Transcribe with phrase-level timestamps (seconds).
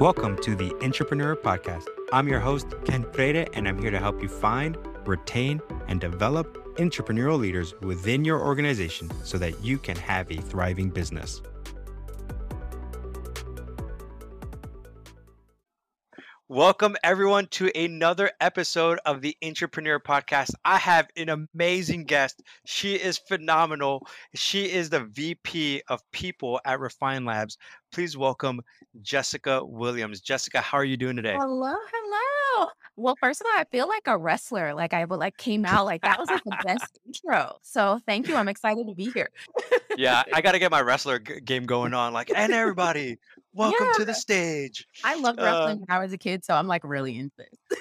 [0.00, 1.86] Welcome to the Intrapreneur Podcast.
[2.12, 4.76] I'm your host, Ken Freire, and I'm here to help you find,
[5.06, 10.88] retain, and develop intrapreneurial leaders within your organization so that you can have a thriving
[10.88, 11.42] business.
[16.52, 20.50] Welcome, everyone, to another episode of the Intrapreneur Podcast.
[20.66, 22.42] I have an amazing guest.
[22.66, 24.06] She is phenomenal.
[24.34, 27.56] She is the VP of People at Refine Labs.
[27.90, 28.60] Please welcome
[29.00, 30.20] Jessica Williams.
[30.20, 31.38] Jessica, how are you doing today?
[31.40, 32.68] Hello, hello.
[32.96, 34.74] Well, first of all, I feel like a wrestler.
[34.74, 37.56] Like I would like came out like that was like the best intro.
[37.62, 38.36] So thank you.
[38.36, 39.30] I'm excited to be here.
[39.96, 42.12] yeah, I got to get my wrestler g- game going on.
[42.12, 43.16] Like, and everybody,
[43.52, 44.86] welcome Yeah, to the stage.
[45.04, 47.80] I loved Uh, wrestling when I was a kid, so I'm like really into it.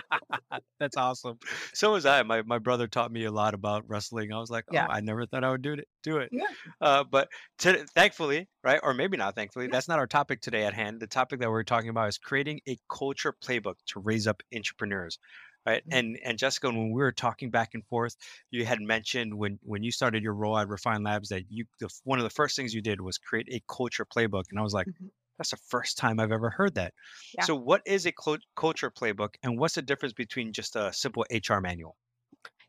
[0.78, 1.38] That's awesome.
[1.74, 2.22] So was I.
[2.24, 4.32] My my brother taught me a lot about wrestling.
[4.32, 4.86] I was like, oh, Yeah.
[4.88, 5.88] I never thought I would do it.
[6.02, 6.30] Do it.
[6.32, 6.42] Yeah.
[6.80, 7.28] Uh, but
[7.60, 9.72] to, thankfully, right, or maybe not thankfully, Yeah.
[9.72, 11.00] that's not our topic today at hand.
[11.00, 15.18] The topic that we're talking about is creating a culture playbook to raise up intrapreneurs,
[15.66, 15.82] right?
[15.84, 15.92] Mhm.
[15.92, 18.16] And and Jessica, when we were talking back and forth,
[18.50, 21.88] you had mentioned when when you started your role at Refine Labs that you the,
[22.04, 24.74] one of the first things you did was create a culture playbook, and I was
[24.74, 25.10] like, Mhm.
[25.38, 26.94] that's the first time I've ever heard that.
[27.36, 27.46] Yeah.
[27.46, 31.24] So, what is a cul- culture playbook, and what's the difference between just a simple
[31.30, 31.96] HR manual?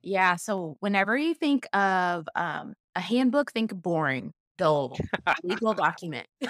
[0.01, 0.35] Yeah.
[0.35, 5.03] So whenever you think of um, a handbook, think boring, dull,
[5.43, 6.27] legal document.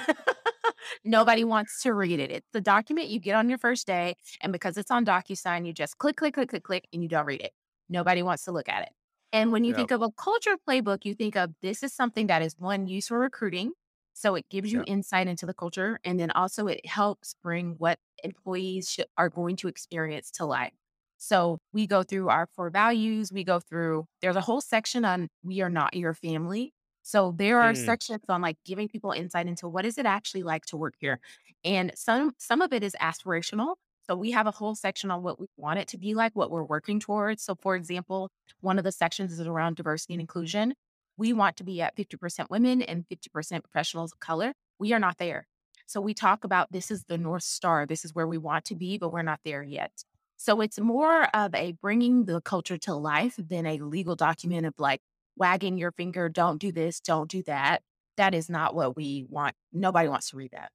[1.04, 2.32] Nobody wants to read it.
[2.32, 5.74] It's the document you get on your first day, and because it's on DocuSign, you
[5.74, 7.52] just click, click, click, click, click, and you don't read it.
[7.90, 8.90] Nobody wants to look at it.
[9.32, 9.74] And when you Yep.
[9.74, 13.08] think of a culture playbook, you think of this is something that is one used
[13.10, 13.74] for recruiting.
[14.14, 14.88] So it gives you Yep.
[14.88, 19.68] insight into the culture, and then also it helps bring what employees are going to
[19.68, 20.74] experience to life.
[21.18, 23.32] So we go through our core values.
[23.32, 26.74] We go through, there's a whole section on we are not your family.
[27.04, 30.44] So there are Mm, sections on like giving people insight into what is it actually
[30.44, 31.20] like to work here.
[31.64, 33.76] And some some of it is aspirational.
[34.10, 36.52] So we have a whole section on what we want it to be like, what
[36.52, 37.44] we're working towards.
[37.44, 38.30] So for example,
[38.62, 40.74] one of the sections is around diversity and inclusion.
[41.18, 44.54] We want to be at 50% women and 50% professionals of color.
[44.80, 45.48] We are not there.
[45.86, 47.86] So we talk about this is the North Star.
[47.86, 50.04] This is where we want to be, but we're not there yet.
[50.38, 54.74] So it's more of a bringing the culture to life than a legal document of
[54.78, 55.02] like
[55.36, 57.82] wagging your finger, don't do this, don't do that.
[58.18, 59.56] That is not what we want.
[59.72, 60.72] Nobody wants to read that.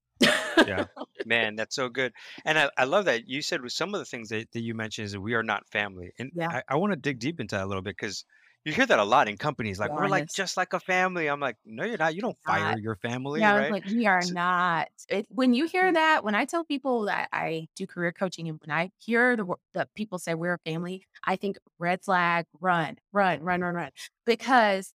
[0.67, 0.87] yeah,
[1.27, 2.13] man, that's so good.
[2.45, 4.75] And I, I love that you said with some of the things that, that you
[4.75, 6.11] mentioned is that we are not family.
[6.19, 6.49] And yeah.
[6.49, 8.25] I, I want to dig deep into that a little bit because
[8.69, 9.79] you hear that a lot in companies.
[9.81, 11.29] Like, we're like just like a family.
[11.29, 12.15] I'm like, no, you're not.
[12.15, 12.79] You don't fire Not.
[12.79, 13.71] your family, Yeah, I was right?
[13.71, 14.89] like, we are S- not.
[15.09, 15.95] It, when you hear mm.
[15.95, 19.45] that, when I tell people that I do career coaching, and when I hear the
[19.45, 23.75] wo- the people say we're a family, I think red flag, run, run, run, run,
[23.75, 23.91] run,
[24.27, 24.93] because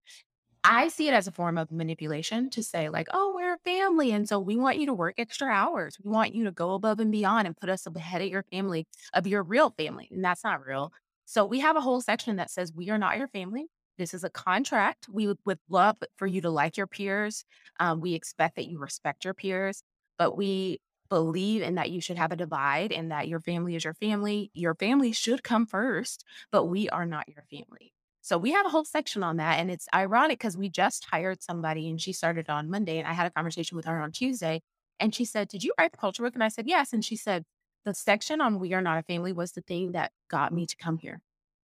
[0.63, 4.11] I see it as a form of manipulation to say, like, oh, we're a family.
[4.11, 5.97] And so we want you to work extra hours.
[6.03, 8.87] We want you to go above and beyond and put us ahead of your family,
[9.13, 10.09] of your real family.
[10.11, 10.93] And that's not real.
[11.29, 13.67] So we have a whole section that says, we are not your family.
[13.99, 15.05] This is a contract.
[15.07, 17.45] We would, love for you to like your peers.
[17.79, 19.83] Um, we expect that you respect your peers,
[20.17, 23.83] but we believe in that you should have a divide and that your family is
[23.83, 24.49] your family.
[24.55, 27.93] Your family should come first, but we are not your family.
[28.21, 29.59] So we have a whole section on that.
[29.59, 32.97] And it's ironic because we just hired somebody and she started on Monday.
[32.97, 34.63] And I had a conversation with her on Tuesday.
[34.99, 36.33] And she said, Did you write the culture book?
[36.33, 36.91] And I said, Yes.
[36.91, 37.45] And she said,
[37.85, 40.75] The section on We Are Not a Family was the thing that got me to
[40.77, 41.21] come here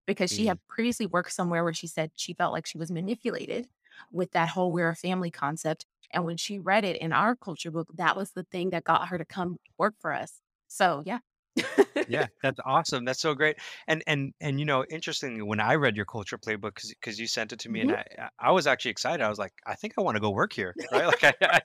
[0.06, 2.90] because she Mm, had previously worked somewhere where she said she felt like she was
[2.90, 3.68] manipulated
[4.10, 5.86] with that whole we're a family concept.
[6.10, 9.08] And when she read it in our culture book, that was the thing that got
[9.08, 10.40] her to come work for us.
[10.68, 11.20] So, yeah.
[12.06, 13.04] Yeah, that's awesome.
[13.04, 13.56] That's so great.
[13.86, 17.52] And and and you know, interestingly, when I read your culture playbook, because you sent
[17.52, 17.92] it to me, and Mhm.
[17.92, 18.04] I
[18.38, 19.22] I was actually excited.
[19.24, 21.06] I was like, I think I want to go work here, right?
[21.06, 21.60] Like I I,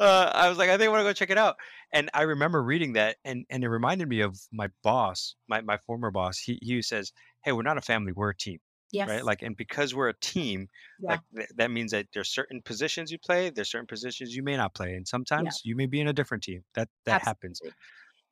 [0.00, 1.56] uh, I was like, I think I want to go check it out.
[1.92, 5.78] And I remember reading that, and and it reminded me of my boss, my my
[5.78, 6.38] former boss.
[6.38, 7.12] He he says,
[7.44, 8.58] Hey, we're not a family, we're a team.
[9.04, 9.24] right?
[9.24, 10.68] Like, and because we're a team,
[10.98, 11.08] Yeah.
[11.08, 14.56] like th- that means that there's certain positions you play, there's certain positions you may
[14.56, 15.06] not play, and
[15.36, 15.52] Yeah.
[15.52, 16.64] sometimes you may be in a different team.
[16.74, 17.62] That that happens.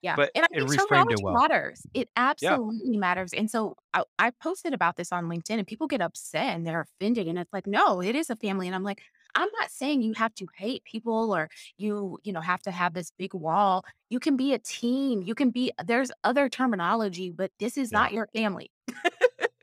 [0.06, 0.16] Yeah.
[0.16, 1.34] But And I it think terminology well.
[1.34, 1.82] matters.
[1.94, 2.08] It
[2.40, 2.52] Yeah.
[2.52, 3.32] absolutely matters.
[3.32, 6.80] And so I, I posted about this on LinkedIn and people get upset and they're
[6.82, 7.26] offended.
[7.28, 8.66] And it's like, no, it is a family.
[8.66, 9.02] And I'm like,
[9.34, 12.94] I'm not saying you have to hate people or you, you know, have to have
[12.94, 13.84] this big wall.
[14.08, 15.22] You can be a team.
[15.22, 17.98] You can be, there's other terminology, but this is Yeah.
[17.98, 18.70] not your family.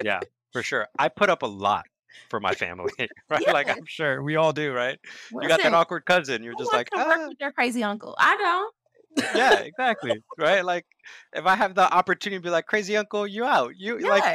[0.01, 0.87] Yeah, for sure.
[0.99, 1.85] I put up a lot
[2.29, 2.91] for my family,
[3.29, 3.47] right?
[3.51, 4.99] Like I'm sure we all do, right?
[5.39, 6.43] You got that awkward cousin.
[6.43, 8.15] You're just like, ah, with their crazy uncle?
[8.19, 8.73] I don't.
[9.31, 10.63] Yeah, exactly, right?
[10.65, 10.85] Like
[11.33, 13.73] if I have the opportunity to be like, crazy uncle, you out.
[13.77, 14.25] You like.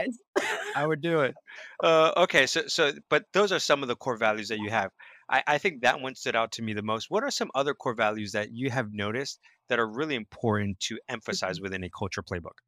[0.74, 1.36] I would do it.
[1.82, 4.90] Uh, okay, so so but those are some of the core values that you have.
[5.30, 7.10] I, I think that one stood out to me the most.
[7.10, 10.98] What are some other core values that you have noticed that are really important to
[11.08, 11.62] emphasize Mhm.
[11.62, 12.58] within a culture playbook?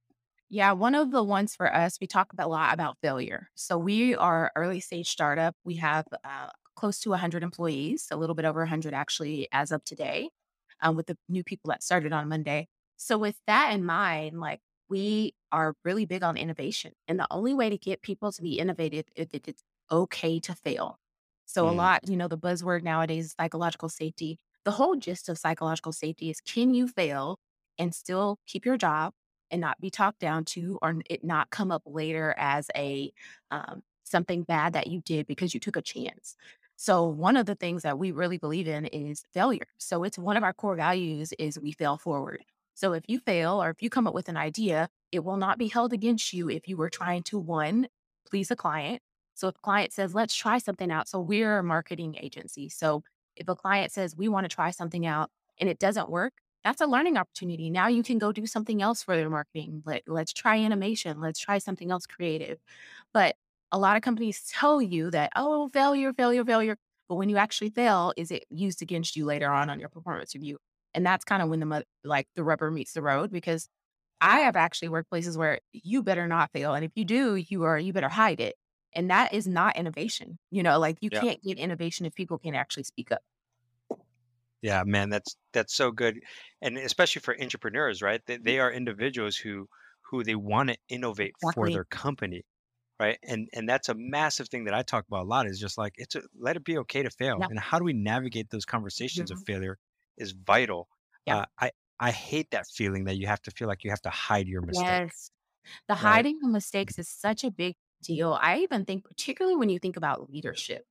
[0.48, 3.50] Yeah, one of the ones for us, we talk a lot about failure.
[3.54, 5.54] So we are early stage startup.
[5.64, 9.84] We have uh, close to 100 employees, a little bit over 100 actually as of
[9.84, 10.30] today,
[10.82, 12.68] um, with the new people that started on Monday.
[12.96, 17.54] So with that in mind, like we are really big on innovation, and the only
[17.54, 20.98] way to get people to be innovative is if it's okay to fail.
[21.46, 24.38] So a Mm, lot, you know, the buzzword nowadays is psychological safety.
[24.64, 27.38] The whole gist of psychological safety is can you fail
[27.78, 29.12] and still keep your job?
[29.52, 33.12] and not be talked down to or it not come up later as a
[33.50, 36.36] um, something bad that you did because you took a chance.
[36.82, 39.66] So one of the things that we really believe in is failure.
[39.76, 42.42] So it's one of our core values is we fail forward.
[42.72, 45.58] So if you fail or if you come up with an idea, it will not
[45.58, 47.88] be held against you if you were trying to one
[48.26, 49.02] please a client.
[49.34, 51.06] So if a client says, let's try something out.
[51.06, 52.70] So we're a marketing agency.
[52.70, 53.02] So
[53.36, 55.28] if a client says we want to try something out
[55.58, 56.32] and it doesn't work,
[56.64, 57.68] that's a learning opportunity.
[57.68, 59.82] Now you can go do something else for their marketing.
[59.84, 61.20] Let, let's try animation.
[61.20, 62.58] Let's try something else creative.
[63.12, 63.36] But
[63.72, 66.76] a lot of companies tell you that, oh, failure, failure, failure.
[67.08, 70.34] But when you actually fail, is it used against you later on on your performance
[70.34, 70.58] review?
[70.94, 73.68] And that's kind of when the like the rubber meets the road because
[74.20, 76.74] I have actually worked places where you better not fail.
[76.74, 78.56] And if you do, you are you better hide it.
[78.94, 80.38] And that is not innovation.
[80.50, 81.20] You know, like you yeah.
[81.20, 83.22] can't get innovation if people can't actually speak up.
[84.62, 86.20] Yeah, man, that's that's so good,
[86.60, 88.20] and especially for intrapreneurs, right?
[88.26, 88.62] They, they mm-hmm.
[88.62, 89.66] are individuals who
[90.10, 92.42] who they want to innovate for their company,
[93.00, 93.18] right?
[93.24, 95.46] And and that's a massive thing that I talk about a lot.
[95.48, 97.48] Is just like it's a, let it be okay to fail, Yeah.
[97.48, 99.44] and how do we navigate those conversations of Mhm.
[99.46, 99.78] failure
[100.18, 100.88] is vital.
[101.26, 101.36] Yeah.
[101.36, 104.10] Uh, I I hate that feeling that you have to feel like you have to
[104.10, 105.30] hide your mistakes Yes.
[105.88, 106.26] The right?
[106.26, 108.34] hiding of mistakes is such a big deal.
[108.40, 110.86] I even think, particularly when you think about leadership.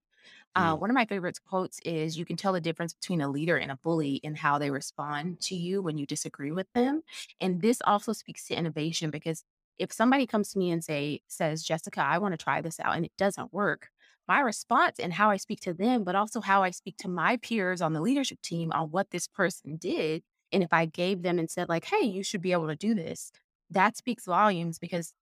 [0.55, 3.29] Uh, Mm, one of my favorite quotes is you can tell the difference between a
[3.29, 7.03] leader and a bully in how they respond to you when you disagree with them.
[7.41, 9.43] And this also speaks to innovation because
[9.79, 12.95] if somebody comes to me and say says, Jessica, I want to try this out
[12.95, 13.89] and it doesn't work,
[14.27, 17.37] my response and how I speak to them, but also how I speak to my
[17.37, 20.21] peers on the leadership team on what this person did.
[20.51, 22.93] And if I gave them and said, like, hey, you should be able to do
[22.93, 23.31] this,
[23.71, 25.13] that speaks volumes because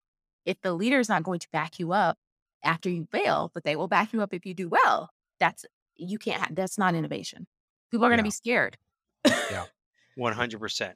[0.45, 2.17] if the leader is not going to back you up
[2.63, 5.65] after you fail, but they will back you up if you do well, that's
[5.95, 7.47] you can't that's not innovation.
[7.91, 8.23] People are gonna yeah.
[8.23, 8.77] be scared.
[9.25, 9.65] Yeah,
[10.17, 10.93] 100%.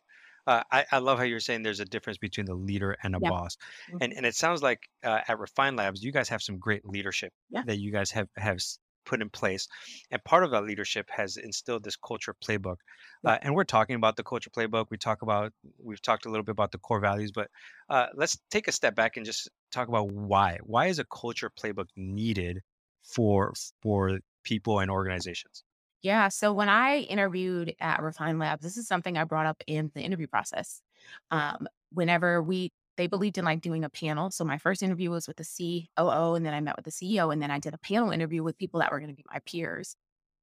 [0.47, 3.19] Uh, I, I love how you're saying there's a difference between the leader and a
[3.19, 3.31] Yeah.
[3.31, 3.55] boss.
[3.99, 4.13] And Mhm.
[4.13, 7.63] and it sounds like uh, at Refine Labs, you guys have some great leadership Yeah.
[7.63, 8.59] that you guys have have
[9.05, 9.67] put in place.
[10.11, 12.77] And part of that leadership has instilled this culture playbook.
[13.25, 14.87] Uh, and we're talking about the culture playbook.
[14.91, 17.49] We talk about we've talked a little bit about the core values, but
[17.89, 20.59] uh, let's take a step back and just talk about why.
[20.63, 22.61] Why is a culture playbook needed
[23.03, 25.63] for for people and organizations?
[26.01, 26.29] Yeah.
[26.29, 30.01] So when I interviewed at Refine Labs, this is something I brought up in the
[30.01, 30.81] interview process.
[31.29, 34.31] Um, whenever we they believed in like doing a panel.
[34.31, 37.31] So my first interview was with the COO, and then I met with the CEO,
[37.31, 39.39] and then I did a panel interview with people that were going to be my
[39.45, 39.95] peers.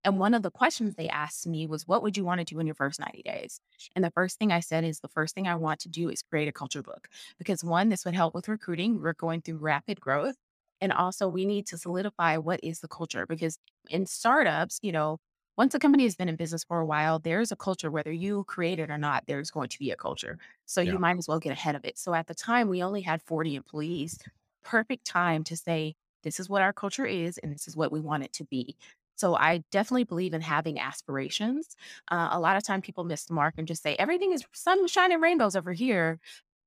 [0.04, 2.58] And one of the questions they asked me was, What would you want to do
[2.60, 3.60] in your first 90 days?
[3.94, 6.22] And the first thing I said is, The first thing I want to do is
[6.22, 7.08] create a culture book.
[7.38, 9.00] Because one, this would help with recruiting.
[9.02, 10.36] We're going through rapid growth.
[10.80, 13.26] And also, we need to solidify what is the culture.
[13.26, 13.58] Because
[13.90, 15.18] in startups, you know,
[15.58, 18.44] once a company has been in business for a while, there's a culture, whether you
[18.44, 20.38] create it or not, there's going to be a culture.
[20.66, 21.98] So you might as well get ahead of it.
[21.98, 24.18] So at the time, we only had 40 employees.
[24.64, 28.00] Perfect time to say, this is what our culture is, and this is what we
[28.00, 28.76] want it to be.
[29.16, 31.76] So I definitely believe in having aspirations.
[32.08, 35.12] Uh, a lot of time people miss the mark and just say, everything is sunshine
[35.12, 36.20] and rainbows over here.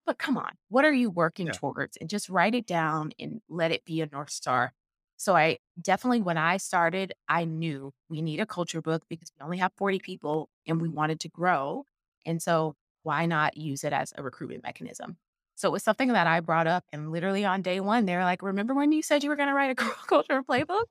[0.06, 1.52] But come on, what are you working Yeah.
[1.52, 1.98] towards?
[1.98, 4.74] And just write it down and let it be a North Star.
[5.20, 9.44] So I definitely, when I started, I knew we need a culture book because we
[9.44, 11.84] only have 40 people and we wanted to grow.
[12.26, 15.18] And so why not use it as a recruitment mechanism?
[15.56, 16.86] So it was something that I brought up.
[16.94, 19.54] And literally on day one, they're like, remember when you said you were going to
[19.54, 19.76] write a
[20.08, 20.86] culture playbook?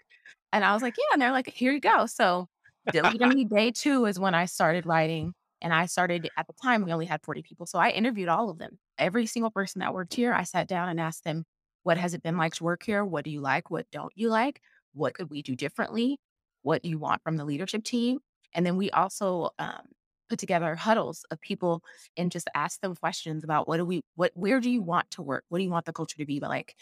[0.52, 1.14] And I was like, yeah.
[1.14, 2.04] And they're like, here you go.
[2.04, 2.48] So
[2.92, 5.32] literally day two is when I started writing.
[5.62, 7.64] And I started at the time, we only had 40 people.
[7.64, 8.78] So I interviewed all of them.
[8.98, 11.44] Every single person that worked here, I sat down and asked them,
[11.82, 13.04] what has it been like to work here?
[13.04, 13.70] What do you like?
[13.70, 14.60] What don't you like?
[14.92, 16.18] What could we do differently?
[16.62, 18.18] What do you want from the leadership team?
[18.54, 19.88] And then we also um,
[20.28, 21.82] put together huddles of people
[22.16, 25.22] and just ask them questions about what do we, what, where do you want to
[25.22, 25.44] work?
[25.48, 26.74] What do you want the culture to be like?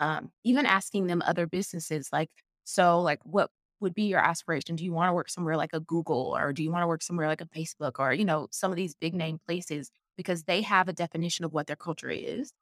[0.00, 2.30] Um, even asking them other businesses, like,
[2.64, 4.76] so like, what would be your aspiration?
[4.76, 7.02] Do you want to work somewhere like a Google or do you want to work
[7.02, 10.62] somewhere like a Facebook or, you know, some of these big name places because they
[10.62, 12.52] have a definition of what their culture is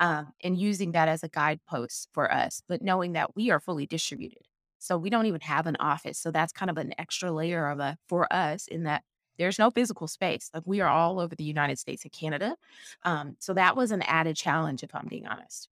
[0.00, 3.86] um, and using that as a guidepost for us, but knowing that we are fully
[3.86, 4.42] distributed.
[4.78, 6.18] So we don't even have an office.
[6.18, 9.04] So that's kind of an extra layer of a for us in that
[9.38, 10.50] there's no physical space.
[10.52, 12.56] Like we are all over the United States and Canada.
[13.04, 15.68] Um, so that was an added challenge, if I'm being honest.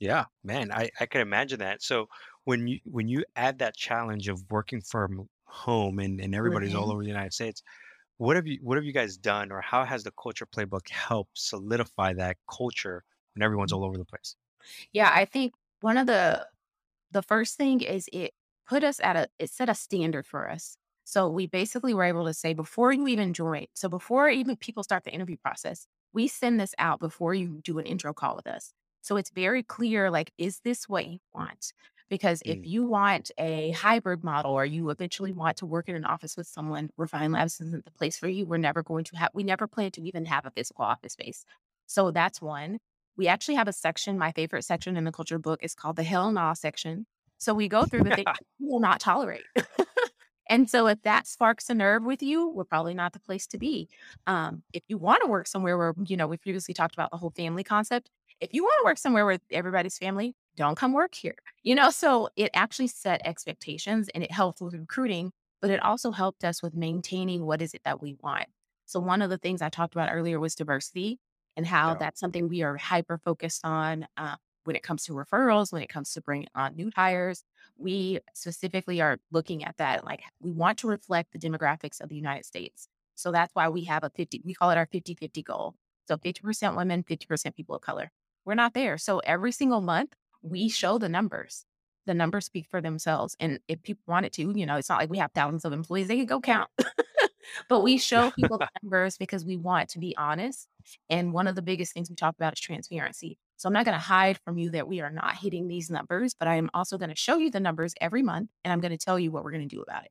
[0.00, 1.82] Yeah, man, I I can imagine that.
[1.82, 2.08] So
[2.44, 6.90] when you when you add that challenge of working from home and and everybody's all
[6.90, 6.92] Mhm.
[6.92, 7.62] over the United States,
[8.18, 11.38] what have you what have you guys done, or how has the culture playbook helped
[11.38, 13.82] solidify that culture when everyone's mm-hmm.
[13.82, 14.36] all over the place?
[14.92, 16.46] Yeah, I think one of the
[17.12, 18.32] the first thing is it
[18.68, 20.76] put us at a it set a standard for us.
[21.04, 24.82] So we basically were able to say before you even join, so before even people
[24.82, 28.46] start the interview process, we send this out before you do an intro call with
[28.46, 28.74] us.
[29.00, 31.72] So it's very clear like, is this what you want?
[32.08, 35.96] Because if Mm, you want a hybrid model or you eventually want to work in
[35.96, 38.46] an office with someone, Refine Labs isn't the place for you.
[38.46, 41.44] We're never going to have, we never plan to even have a physical office space.
[41.86, 42.78] So that's one.
[43.16, 46.02] We actually have a section, my favorite section in the culture book is called the
[46.04, 47.06] hell nah section.
[47.38, 49.48] So we go through the things you will not tolerate.
[50.48, 53.58] and so if that sparks a nerve with you, we're probably not the place to
[53.58, 53.88] be.
[54.26, 57.18] Um, if you want to work somewhere where, you know, we previously talked about the
[57.18, 58.10] whole family concept.
[58.40, 61.36] If you want to work somewhere with everybody's family, don't come work here.
[61.62, 66.12] You know, so it actually set expectations and it helped with recruiting, but it also
[66.12, 68.46] helped us with maintaining what is it that we want.
[68.86, 71.18] So one of the things I talked about earlier was diversity
[71.56, 75.12] and how yeah, that's something we are hyper focused on uh, when it comes to
[75.12, 77.42] referrals, when it comes to bringing on new hires.
[77.76, 80.04] We specifically are looking at that.
[80.04, 82.88] Like, we want to reflect the demographics of the United States.
[83.14, 85.74] So that's why we have a 50, we call it our 50 50 goal.
[86.06, 88.10] So 50% women, 50% people of color.
[88.48, 88.96] We're not there.
[88.96, 91.66] So every single month, we show the numbers.
[92.06, 93.36] The numbers speak for themselves.
[93.38, 96.08] And if people wanted to, you know, it's not like we have thousands of employees,
[96.08, 96.70] they could go count.
[97.68, 100.66] but we show people the numbers because we want to be honest
[101.10, 103.36] and one of the biggest things we talk about is transparency.
[103.58, 106.32] So I'm not going to hide from you that we are not hitting these numbers,
[106.32, 108.92] but I am also going to show you the numbers every month and I'm going
[108.92, 110.10] to tell you what we're going to do about it.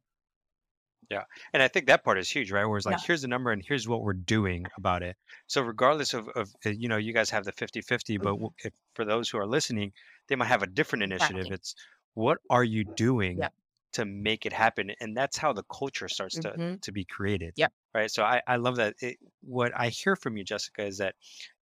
[1.09, 1.23] Yeah,
[1.53, 2.65] and I think that part is huge, right?
[2.65, 3.05] Where it's like, Yeah.
[3.05, 5.15] here's the number and here's what we're doing about it.
[5.47, 8.53] So regardless of of uh, you know, you guys have the fifty fifty, but Mhm.
[8.63, 9.93] if for those who are listening,
[10.27, 11.49] they might have a different initiative.
[11.49, 11.51] Exactly.
[11.51, 11.75] It's
[12.13, 13.53] what are you doing Yep.
[13.93, 14.91] to make it happen?
[14.99, 17.53] And that's how the culture starts to hmm to be created.
[17.55, 17.73] Yep.
[17.93, 18.11] Right.
[18.11, 18.95] So I, I love that.
[19.01, 21.15] It, what I hear from you, Jessica, is that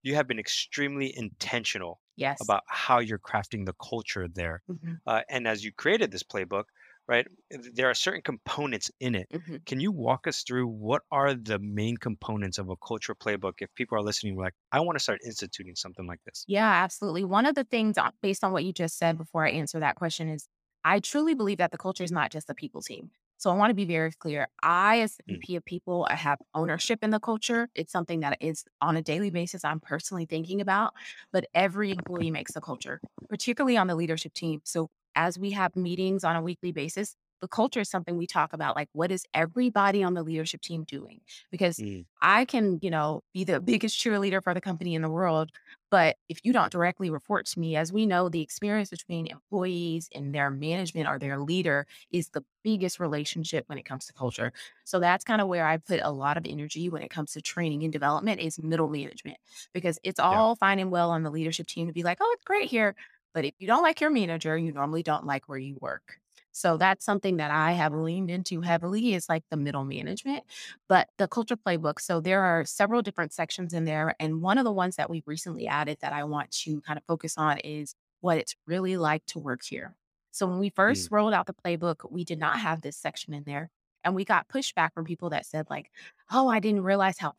[0.03, 2.41] you have been extremely intentional Yes.
[2.41, 4.63] about how you're crafting the culture there.
[4.67, 6.65] hmm Uh, and as you created this playbook,
[7.07, 9.29] right, there are certain components in it.
[9.31, 13.55] hmm Can you walk us through what are the main components of a culture playbook?
[13.59, 16.47] If people are listening, like, I want to start instituting something like this.
[16.47, 17.23] Yeah, absolutely.
[17.23, 19.95] One of the things, uh, based on what you just said before I answer that
[19.95, 20.47] question, is
[20.83, 23.09] I truly believe that the culture is not just the people team.
[23.37, 24.47] So I want to be very clear.
[24.61, 27.67] I, as the VP of people, I have ownership in the culture.
[27.75, 30.93] It's something that is on a daily basis I'm personally thinking about,
[31.33, 34.61] but every employee makes the culture, particularly on the leadership team.
[34.63, 38.53] So as we have meetings on a weekly basis, the culture is something we talk
[38.53, 38.75] about.
[38.75, 41.21] Like, what is everybody on the leadership team doing?
[41.51, 45.09] Because mm, I can, you know, be the biggest cheerleader for the company in the
[45.09, 45.51] world
[45.91, 50.09] but if you don't directly report to me, as we know, the experience between employees
[50.13, 54.51] and their management or their leader is the biggest relationship when it comes to culture.
[54.83, 57.41] So that's kind of where I put a lot of energy when it comes to
[57.41, 59.37] training and development is middle management
[59.73, 62.31] because it's yeah, all fine and well on the leadership team to be like, oh,
[62.35, 62.95] it's great here.
[63.35, 66.19] But if you don't like your manager, you normally don't like where you work.
[66.53, 70.45] So that's something that I have leaned into heavily is like the middle management
[70.87, 74.15] but the culture playbook, so there are several different sections in there.
[74.19, 77.03] And one of the ones that we've recently added that I want to kind of
[77.05, 79.95] focus on is what it's really like to work here.
[80.31, 83.33] So when we mm, first rolled out the playbook, we did not have this section
[83.33, 83.69] in there.
[84.03, 85.89] And we got pushback from people that said, like,
[86.31, 87.33] oh, I didn't realize how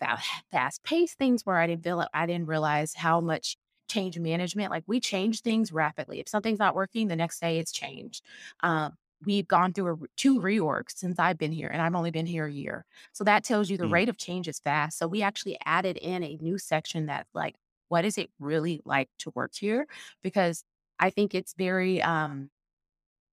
[0.50, 1.57] fast paced things were.
[1.57, 3.57] I didn't feel I didn't realize how much
[3.88, 6.21] change management, like we change things rapidly.
[6.21, 8.23] If something's not working, the next day it's changed.
[8.61, 12.26] Um, we've gone through a, two reorgs since I've been here, and I've only been
[12.26, 12.85] here a year.
[13.12, 14.99] So that tells you the mm, rate of change is fast.
[14.99, 17.57] So we actually added in a new section that's like,
[17.88, 19.87] what is it really like to work here?
[20.23, 20.64] Because
[20.99, 22.50] I think it's very um,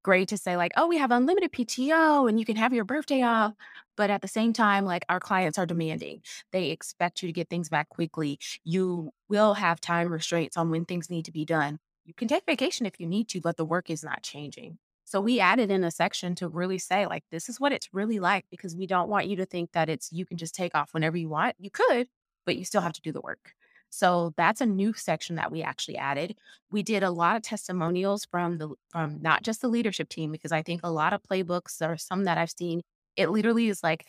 [0.03, 3.21] great to say, like, oh, we have unlimited PTO and you can have your birthday
[3.21, 3.53] off.
[3.95, 6.21] But at the same time, like our clients are demanding.
[6.51, 8.39] They expect you to get things back quickly.
[8.63, 11.79] You will have time restraints on when things need to be done.
[12.05, 14.77] You can take vacation if you need to, but the work is not changing.
[15.05, 18.19] So we added in a section to really say, like, this is what it's really
[18.19, 20.93] like because we don't want you to think that it's you can just take off
[20.93, 21.55] whenever you want.
[21.59, 22.07] You could,
[22.45, 23.53] but you still have to do the work.
[23.95, 26.35] So that's a new section that we actually added.
[26.71, 30.51] We did a lot of testimonials from the from not just the leadership team because
[30.51, 32.81] I think a lot of playbooks or some that I've seen,
[33.17, 34.05] it literally is like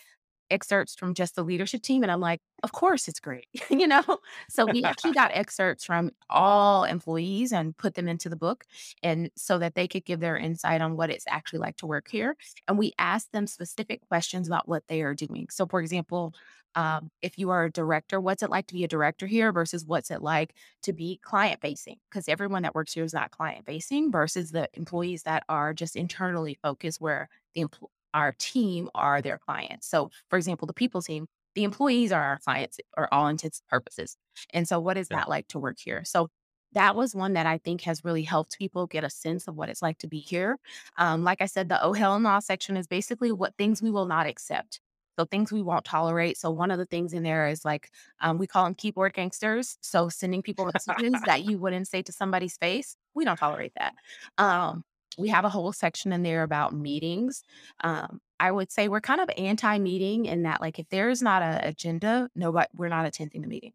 [0.50, 2.02] excerpts from just the leadership team.
[2.02, 4.02] And I'm like, of course it's great, you know?
[4.48, 8.64] So we actually got excerpts from all employees and put them into the book
[9.02, 12.08] and so that they could give their insight on what it's actually like to work
[12.08, 12.36] here.
[12.68, 15.48] And we asked them specific questions about what they are doing.
[15.50, 16.34] So for example,
[16.76, 19.84] um, if you are a director, what's it like to be a director here versus
[19.84, 21.96] what's it like to be client facing?
[22.10, 25.94] Because everyone that works here is not client facing versus the employees that are just
[25.94, 27.66] internally focused, where the
[28.14, 29.88] our team are their clients.
[29.88, 33.68] So, for example, the people team, the employees are our clients for all intents and
[33.68, 34.16] purposes.
[34.52, 35.18] And so, what is Yeah.
[35.18, 36.04] that like to work here?
[36.04, 36.28] So,
[36.72, 39.68] that was one that I think has really helped people get a sense of what
[39.68, 40.58] it's like to be here.
[40.96, 44.06] Um, like I said, the oh hell no section is basically what things we will
[44.06, 44.80] not accept.
[45.18, 46.36] So things we won't tolerate.
[46.36, 47.90] So one of the things in there is like
[48.20, 49.78] um, we call them keyboard gangsters.
[49.80, 53.94] So sending people messages that you wouldn't say to somebody's face, we don't tolerate that.
[54.38, 54.84] Um,
[55.18, 57.42] we have a whole section in there about meetings.
[57.82, 61.64] Um, I would say we're kind of anti-meeting in that, like, if there's not an
[61.64, 63.72] agenda, nobody, we're not attending the meeting.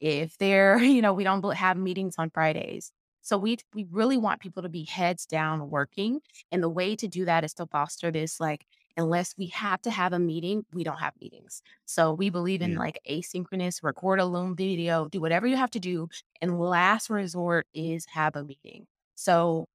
[0.00, 2.92] If they're, you know, we don't have meetings on Fridays.
[3.22, 6.20] So we we really want people to be heads down working.
[6.52, 9.90] And the way to do that is to foster this like unless we have to
[9.90, 11.62] have a meeting, we don't have meetings.
[11.86, 15.70] So we believe in Mm, like asynchronous, record a Loom video, do whatever you have
[15.72, 16.08] to do.
[16.40, 18.86] And last resort is have a meeting.
[19.16, 19.66] So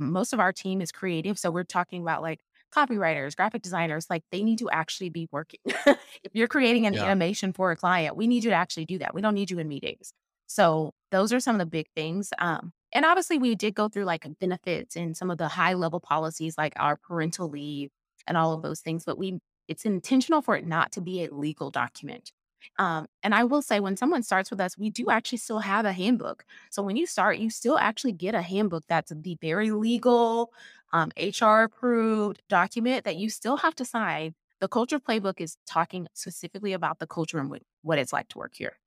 [0.00, 1.38] most of our team is creative.
[1.38, 2.40] So we're talking about like
[2.74, 5.60] copywriters, graphic designers, like they need to actually be working.
[5.64, 7.04] if you're creating an yeah.
[7.04, 9.14] animation for a client, we need you to actually do that.
[9.14, 10.12] We don't need you in meetings.
[10.46, 12.32] So those are some of the big things.
[12.38, 16.00] Um, and obviously we did go through like benefits and some of the high level
[16.00, 17.90] policies like our parental leave
[18.26, 19.38] and all of those things, but we
[19.68, 22.30] it's intentional for it not to be a legal document.
[22.78, 25.84] Um, and I will say when someone starts with us, we do actually still have
[25.84, 26.44] a handbook.
[26.70, 30.52] So when you start, you still actually get a handbook that's the very legal,
[30.92, 34.34] um, HR approved document that you still have to sign.
[34.60, 37.50] The culture playbook is talking specifically about the culture and
[37.82, 38.78] what, it's like to work here.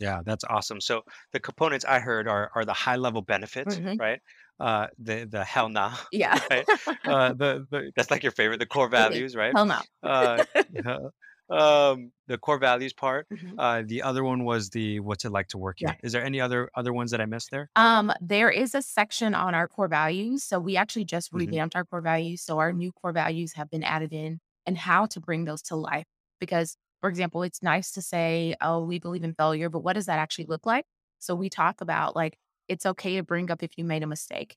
[0.00, 0.80] Yeah, that's awesome.
[0.80, 3.98] So the components I heard are are the high level benefits, Mhm.
[3.98, 4.20] right?
[4.58, 6.68] Uh, the the hell nah, Yeah, right?
[7.06, 9.56] Uh, the, the that's like your favorite, the core values, right?
[9.56, 9.82] Hell no.
[10.02, 10.42] Uh,
[11.50, 13.28] um, the core values part.
[13.30, 13.58] Mhm.
[13.58, 15.94] Uh, the other one was the what's it like to work Yeah.
[15.94, 15.98] here?
[16.02, 17.70] Is there any other other ones that I missed there?
[17.76, 20.44] Um, there is a section on our core values.
[20.44, 22.42] So we actually just hmm revamped our core values.
[22.42, 25.76] So our new core values have been added in and how to bring those to
[25.76, 26.06] life.
[26.40, 30.06] Because, for example, it's nice to say, oh, we believe in failure, but what does
[30.06, 30.86] that actually look like?
[31.18, 34.56] So we talk about like, it's okay to bring up if you made a mistake.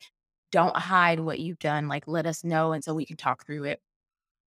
[0.51, 1.87] Don't hide what you've done.
[1.87, 2.71] Like, let us know.
[2.71, 3.81] And so we can talk through it.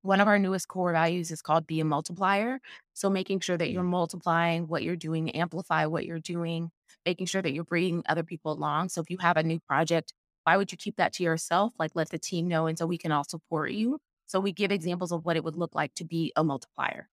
[0.03, 2.61] One of our newest core values is called be a multiplier.
[2.95, 6.71] So making sure that you're multiplying what you're doing, amplify what you're doing,
[7.05, 8.89] making sure that you're bringing other people along.
[8.91, 11.75] So if you have a new project, why would you keep that to yourself?
[11.79, 12.67] Like let the team know.
[12.67, 14.01] And so we can all support you.
[14.27, 17.09] So we give examples of what it would look like to be a multiplier.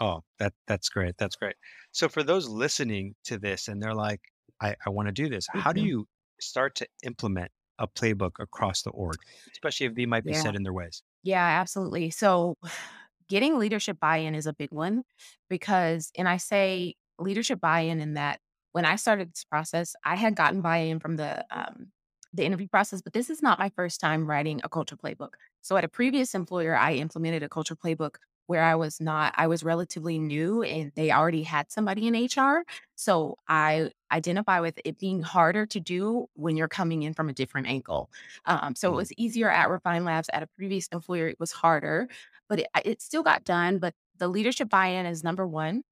[0.00, 1.16] Oh, that that's great.
[1.18, 1.56] That's great.
[1.92, 4.20] So for those listening to this and they're like,
[4.60, 5.80] I, I want to do this, how do Mhm.
[5.80, 6.08] you
[6.40, 9.20] start to implement a playbook across the org,
[9.52, 10.34] especially if they might be Yeah.
[10.34, 11.02] set in their ways?
[11.24, 12.10] Yeah, absolutely.
[12.10, 12.56] So
[13.28, 15.04] getting leadership buy-in is a big one
[15.50, 18.40] because and I say leadership buy-in in that
[18.72, 21.92] when I started this process, I had gotten buy-in from the um
[22.34, 25.34] the interview process, but this is not my first time writing a culture playbook.
[25.62, 28.16] So at a previous employer, I implemented a culture playbook
[28.48, 32.66] where I was not I was relatively new and they already had somebody in HR.
[32.96, 37.34] So I identify with it being harder to do when you're coming in from a
[37.34, 38.10] different angle.
[38.46, 40.30] Um, so it Mm, was easier at Refine Labs.
[40.32, 42.08] At a previous employer, it was harder
[42.48, 43.78] but it, it still got done.
[43.78, 45.84] But the leadership buy-in is number one.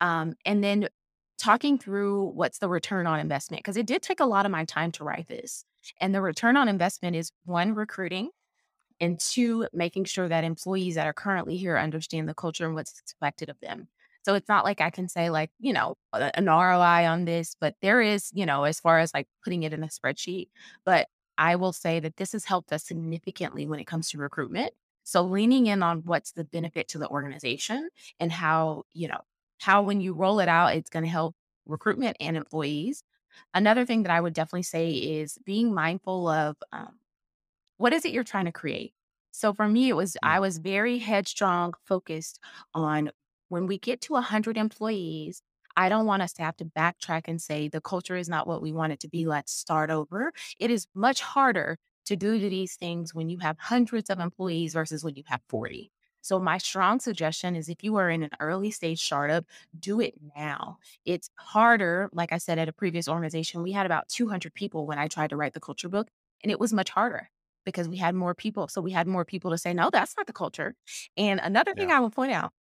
[0.00, 0.88] Um, and then
[1.38, 4.64] talking through what's the return on investment because it did take a lot of my
[4.64, 5.64] time to write this.
[6.00, 8.30] And the return on investment is one recruiting
[9.00, 12.98] and two making sure that employees that are currently here understand the culture and what's
[12.98, 13.88] expected of them.
[14.22, 17.74] So it's not like I can say like, you know, an ROI on this, but
[17.80, 20.48] there is, you know, as far as like putting it in a spreadsheet,
[20.84, 21.08] but
[21.38, 24.72] I will say that this has helped us significantly when it comes to recruitment.
[25.04, 27.88] So leaning in on what's the benefit to the organization
[28.20, 29.20] and how, you know,
[29.58, 31.34] how when you roll it out, it's going to help
[31.66, 33.02] recruitment and employees.
[33.54, 36.98] Another thing that I would definitely say is being mindful of um,
[37.80, 38.92] what is it you're trying to create?
[39.30, 40.18] So for me, it was mm.
[40.22, 42.38] I was very headstrong, focused
[42.74, 43.10] on
[43.48, 45.42] when we get to 100 employees,
[45.76, 48.60] I don't want us to have to backtrack and say the culture is not what
[48.60, 49.26] we want it to be.
[49.26, 50.32] Let's start over.
[50.58, 55.02] It is much harder to do these things when you have hundreds of employees versus
[55.02, 55.90] when you have 40.
[56.20, 59.46] So my strong suggestion is if you are in an early stage startup,
[59.78, 60.76] do it now.
[61.06, 62.10] It's harder.
[62.12, 65.30] Like I said, at a previous organization, we had about 200 people when I tried
[65.30, 66.08] to write the culture book,
[66.42, 67.30] and it was much harder
[67.64, 68.68] because we had more people.
[68.68, 70.74] So we had more people to say, no, that's not the culture.
[71.16, 71.98] And another thing Yeah.
[71.98, 72.52] I would point out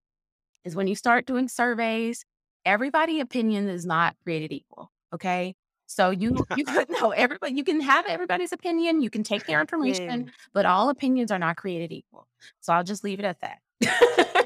[0.65, 2.25] is when you start doing surveys,
[2.65, 4.91] everybody opinion is not created equal.
[5.13, 5.55] Okay.
[5.87, 9.59] So you you could know everybody you can have everybody's opinion, you can take their
[9.61, 12.27] information, but all opinions are not created equal.
[12.59, 13.59] So I'll just leave it at that.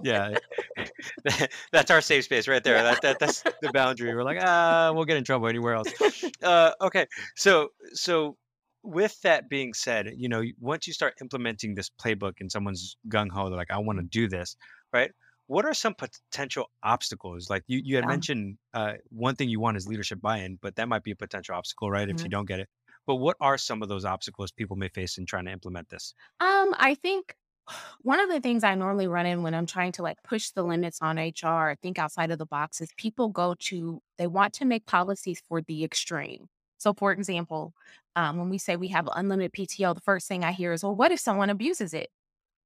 [0.04, 0.36] Yeah.
[1.72, 2.76] That's our safe space right there.
[2.78, 2.84] Yeah.
[2.84, 4.13] That, that that's the boundary.
[4.13, 5.94] We're like, ah, we'll get in trouble anywhere else.
[6.42, 7.08] Uh, okay.
[7.36, 8.38] So so
[8.84, 13.30] with that being said, you know, once you start implementing this playbook and someone's gung
[13.32, 14.56] ho, they're like, I want to do this,
[14.91, 15.12] right?
[15.48, 17.50] What are some potential obstacles?
[17.50, 18.08] Like you, you had Yeah.
[18.08, 21.56] mentioned, uh, one thing you want is leadership buy-in, but that might be a potential
[21.56, 22.10] obstacle, right?
[22.10, 22.32] If you Mhm.
[22.32, 22.69] don't get it.
[23.06, 26.15] But what are some of those obstacles people may face in trying to implement this?
[26.39, 27.36] Um, I think
[28.02, 30.63] one of the things I normally run in when I'm trying to like push the
[30.63, 34.65] limits on HR, think outside of the box, is people go to, they want to
[34.65, 36.50] make policies for the extreme.
[36.80, 37.74] So, for example,
[38.15, 40.95] um, when we say we have unlimited PTO, the first thing I hear is, well,
[40.95, 42.10] what if someone abuses it?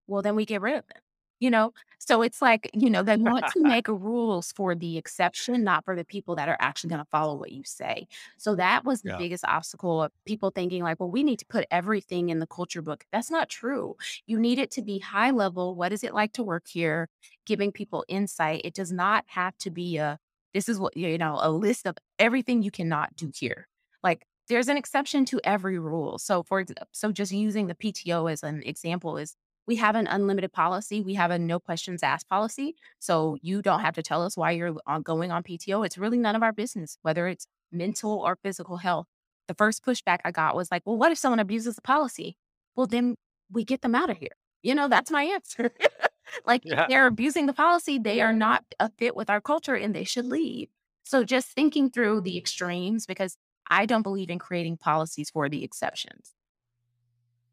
[0.07, 1.01] well, then we get rid of them.
[1.39, 1.71] You know?
[1.99, 5.95] So it's like, you know, they want to make rules for the exception, not for
[5.95, 8.07] the people that are actually going to follow what you say.
[8.38, 9.17] So that was the Yeah.
[9.17, 12.81] biggest obstacle of people thinking like, well, we need to put everything in the culture
[12.81, 13.05] book.
[13.12, 13.95] That's not true.
[14.25, 15.75] You need it to be high level.
[15.75, 17.07] What is it like to work here?
[17.45, 18.62] Giving people insight.
[18.63, 20.19] It does not have to be a
[20.53, 23.67] this is what you know, a list of everything you cannot do here.
[24.03, 26.17] Like there's an exception to every rule.
[26.19, 29.36] So for so just using the PTO as an example is
[29.67, 31.01] we have an unlimited policy.
[31.01, 32.75] We have a no questions asked policy.
[32.99, 35.83] So you don't have to tell us why you're uh, going on PTO.
[35.86, 39.07] It's really none of our business, whether it's mental or physical health.
[39.47, 42.38] The first pushback I got was like, well, what if someone abuses the policy?
[42.75, 43.15] Well, then
[43.51, 44.29] we get them out of here.
[44.63, 45.71] You know, that's my answer.
[46.45, 46.88] like if Yeah.
[46.88, 50.25] they're abusing the policy, they are not a fit with our culture and they should
[50.25, 50.69] leave.
[51.03, 53.38] So just thinking through the extremes because
[53.69, 56.34] I don't believe in creating policies for the exceptions.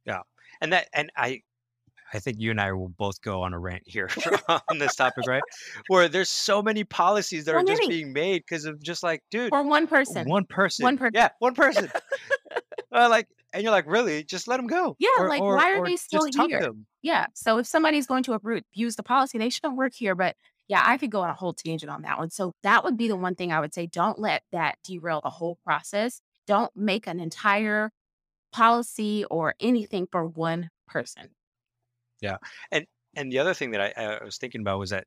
[0.07, 0.21] Yeah.
[0.61, 1.43] And that and I
[2.13, 4.09] I think you and I will both go on a rant here
[4.49, 5.43] on this topic, right?
[5.89, 9.23] Where there's so many policies that So are just being made because of just like,
[9.31, 10.29] dude, For one person.
[10.29, 10.85] one person.
[10.85, 11.13] One person.
[11.15, 11.91] Yeah, one person.
[12.93, 14.23] Uh, like, and you're like, really?
[14.23, 14.95] Just let them go.
[15.01, 16.61] Yeah, Or, like, or, why are or they still here?
[16.61, 16.87] them.
[17.03, 17.27] Yeah.
[17.35, 20.15] So if somebody's going to abuse the policy, they shouldn't work here.
[20.15, 20.37] But
[20.69, 22.31] yeah, I could go on a whole tangent on that one.
[22.31, 23.87] So that would be the one thing I would say.
[23.87, 26.21] Don't let that derail the whole process.
[26.47, 27.91] Don't make an entire
[28.53, 31.31] policy or anything for one person.
[32.21, 32.39] Yeah.
[32.71, 35.07] And and the other thing that I, I was thinking about was that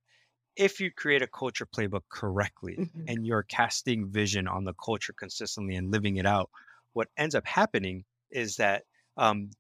[0.57, 3.07] if you create a culture playbook correctly Mhm.
[3.07, 6.51] and you're casting vision on the culture consistently and living it out,
[6.93, 8.85] what ends up happening is that
[9.17, 9.51] um,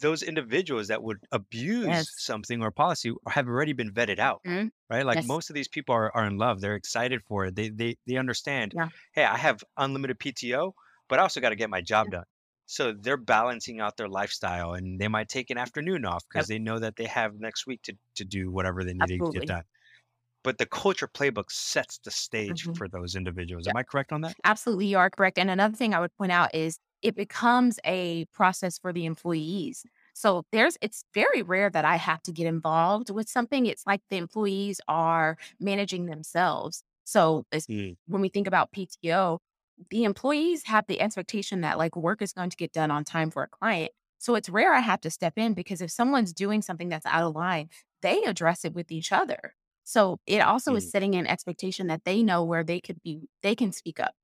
[0.00, 2.14] those individuals that would abuse Yes.
[2.16, 4.70] something or policy have already been vetted out, Mhm.
[4.90, 5.04] right?
[5.06, 5.22] Like Yes.
[5.22, 6.60] most of these people are, are in love.
[6.60, 7.56] They're excited for it.
[7.56, 8.74] They they they understand.
[8.74, 8.90] Yeah.
[9.14, 10.74] Hey, I have unlimited PTO,
[11.08, 12.24] but I also got to get my job done.
[12.66, 16.44] So they're balancing out their lifestyle, and they might take an afternoon off Yep.
[16.44, 19.22] because they know that they have next week to to do whatever they need to
[19.32, 19.64] get done.
[20.48, 22.78] But the culture playbook sets the stage Mhm.
[22.78, 23.68] for those individuals.
[23.68, 24.36] Am I correct on that?
[24.44, 25.38] Absolutely, you are correct.
[25.38, 29.84] And another thing I would point out is it becomes a process for the employees.
[30.14, 33.66] So there's it's very rare that I have to get involved with something.
[33.66, 36.82] It's like the employees are managing themselves.
[37.04, 37.96] So Mm.
[38.06, 39.38] when we think about PTO,
[39.90, 43.30] the employees have the expectation that like work is going to get done on time
[43.30, 43.92] for a client.
[44.18, 47.22] So it's rare I have to step in because if someone's doing something that's out
[47.22, 47.70] of line,
[48.02, 49.54] they address it with each other.
[49.88, 50.90] So it also is Mm.
[50.90, 54.14] setting an expectation that they know where they could be, they can speak up.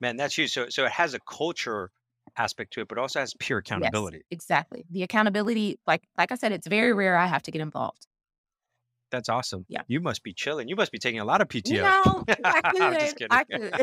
[0.00, 0.52] Man, that's huge.
[0.52, 1.90] So so it has a culture
[2.36, 4.22] aspect to it, but also has pure Yes, accountability.
[4.30, 4.84] exactly.
[4.90, 8.06] The accountability, like like I said, it's very rare I have to get involved.
[9.10, 9.66] That's awesome.
[9.68, 9.82] Yeah.
[9.88, 10.68] You must be chilling.
[10.68, 12.24] You must be taking a lot of PTO.
[12.28, 13.38] if I I'm just could, kidding.
[13.38, 13.74] I could.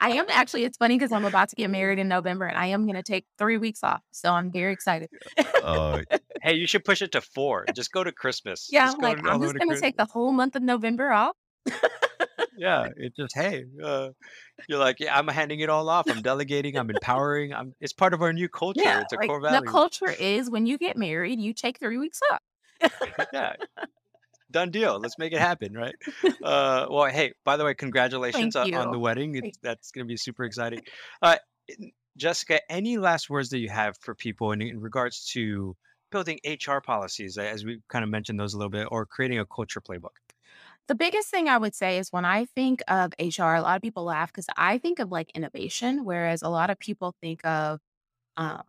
[0.00, 2.66] I am actually, it's funny because I'm about to get married in November and I
[2.66, 4.02] am going to take three weeks off.
[4.10, 5.10] So I'm very excited.
[5.62, 6.00] Oh,
[6.42, 7.66] hey, you should push it to four.
[7.74, 8.68] Just go to Christmas.
[8.70, 10.56] Yeah, Just I'm like, to- I'm the way just going to take the whole month
[10.56, 11.36] of November off.
[12.56, 14.10] Yeah, it just hey, uh,
[14.68, 16.08] you're like, yeah, I'm handing it all off.
[16.08, 16.76] I'm delegating.
[16.76, 17.52] I'm empowering.
[17.52, 17.74] I'm.
[17.80, 18.82] It's part of our new culture.
[18.82, 21.98] Yeah, it's a like core the culture is when you get married, you take three
[21.98, 22.90] weeks off.
[23.32, 23.54] yeah,
[24.52, 24.98] done deal.
[25.00, 25.94] Let's make it happen, right?
[26.42, 29.36] Uh, well, hey, by the way, congratulations on, on the wedding.
[29.36, 30.80] It's, that's going to be super exciting.
[31.20, 31.36] Uh,
[32.16, 35.76] Jessica, any last words that you have for people in, in regards to
[36.10, 39.46] building HR policies, as we kind of mentioned those a little bit, or creating a
[39.46, 40.16] culture playbook?
[40.88, 43.82] The biggest thing I would say is when I think of HR, a lot of
[43.82, 47.80] people laugh because I think of like innovation, whereas a lot of people think of
[48.36, 48.62] um,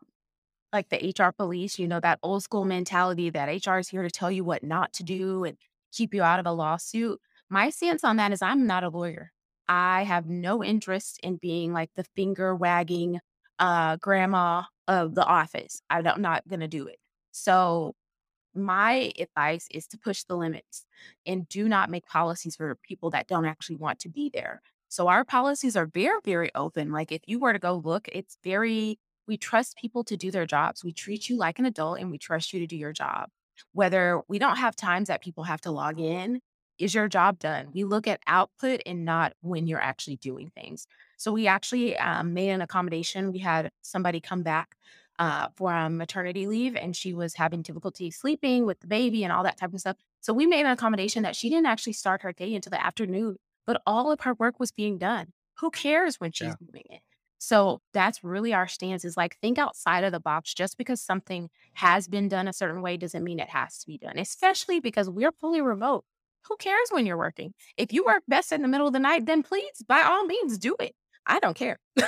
[0.72, 4.12] like the HR police, you know, that old school mentality that HR is here to
[4.12, 5.58] tell you what not to do and
[5.94, 7.20] keep you out of a lawsuit.
[7.50, 9.32] My stance on that is I'm not a lawyer.
[9.68, 13.20] I have no interest in being like the finger wagging
[13.60, 15.82] uh, grandma of the office.
[15.90, 16.98] I'm not going to do it.
[17.32, 17.94] So
[18.56, 20.86] my advice is to push the limits
[21.26, 24.62] and do not make policies for people that don't actually want to be there.
[24.90, 26.92] So our policies are very, very open.
[26.92, 30.46] Like if you were to go look, it's very, we trust people to do their
[30.46, 30.84] jobs.
[30.84, 33.30] We treat you like an adult and we trust you to do your job.
[33.72, 36.42] Whether we don't have times that people have to log in,
[36.80, 37.70] is your job done?
[37.74, 40.88] We look at output and not when you're actually doing things.
[41.18, 43.32] So we actually um, made an accommodation.
[43.32, 44.76] We had somebody come back
[45.20, 49.32] uh, for um, maternity leave and she was having difficulty sleeping with the baby and
[49.32, 49.98] all that type of stuff.
[50.22, 53.38] So we made an accommodation that she didn't actually start her day until the afternoon,
[53.68, 55.28] but all of her work was being done.
[55.60, 56.56] Who cares when she's yeah.
[56.60, 57.02] doing it?
[57.44, 60.54] So that's really our stance is like think outside of the box.
[60.54, 63.98] Just because something has been done a certain way doesn't mean it has to be
[63.98, 66.06] done, especially because we're fully remote.
[66.48, 67.54] Who cares when you're working?
[67.76, 70.58] If you work best in the middle of the night, then please, by all means,
[70.58, 70.96] do it.
[71.26, 71.80] I don't care.
[71.98, 72.04] yeah.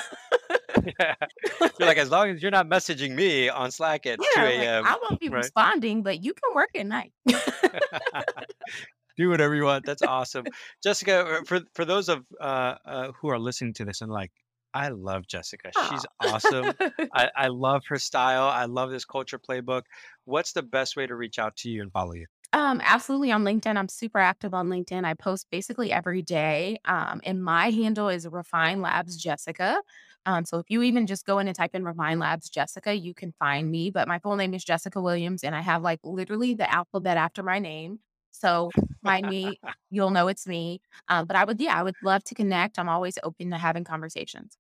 [1.80, 4.84] You're like, as long as you're not messaging me on Slack at yeah, 2 a.m.
[4.84, 5.38] Like, I won't be right?
[5.38, 7.14] responding, but you can work at night.
[9.18, 9.86] Do whatever you want.
[9.86, 10.46] That's awesome.
[10.84, 14.32] Jessica, uh, for for those of uh, uh, who are listening to this and like,
[14.76, 15.72] I love Jessica.
[15.88, 16.74] She's awesome.
[17.14, 18.50] I, I love her style.
[18.50, 19.84] I love this culture playbook.
[20.26, 22.26] What's the best way to reach out to you and follow you?
[22.52, 23.78] Um, absolutely on LinkedIn.
[23.78, 25.06] I'm super active on LinkedIn.
[25.06, 26.78] I post basically every day.
[26.84, 29.82] Um, and my handle is Refine Labs Jessica.
[30.26, 33.14] Um, so if you even just go in and type in Refine Labs Jessica, you
[33.14, 33.92] can find me.
[33.92, 37.44] But my full name is Jessica Williams, and I have like literally the alphabet after
[37.44, 38.00] my name.
[38.32, 38.74] So
[39.06, 40.82] find me, you'll know it's me.
[41.08, 42.78] Um, but I would, yeah, I would love to connect.
[42.78, 44.58] I'm always open to having conversations.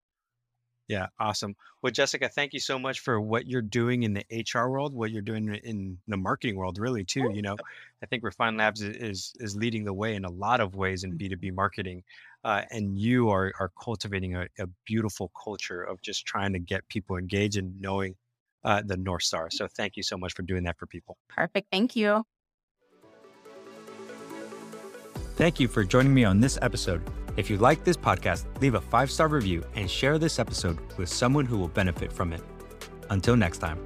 [0.87, 1.55] Yeah, awesome.
[1.81, 5.09] Well, Jessica, thank you so much for what you're doing in the HR world, what
[5.09, 7.31] you're doing in the marketing world, really too.
[7.33, 7.55] You know,
[8.03, 11.17] I think Refine Labs is is leading the way in a lot of ways in
[11.17, 11.55] B2B mm-hmm.
[11.55, 12.03] marketing,
[12.43, 16.87] uh, and you are are cultivating a, a, beautiful culture of just trying to get
[16.87, 18.15] people engaged and knowing
[18.63, 19.49] uh, the North Star.
[19.49, 21.17] So, thank you so much for doing that for people.
[21.29, 21.67] Perfect.
[21.71, 22.23] Thank you.
[25.35, 27.01] Thank you for joining me on this episode.
[27.37, 31.09] If you like this podcast, leave a five star review and share this episode with
[31.09, 32.41] someone who will benefit from it.
[33.09, 33.79] Until next time.